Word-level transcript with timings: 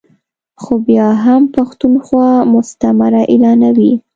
خو 0.61 0.73
بیا 0.87 1.07
هم 1.25 1.41
پښتونخوا 1.55 2.29
مستعمره 2.53 3.21
اعلانوي 3.31 3.91
ا 3.97 3.99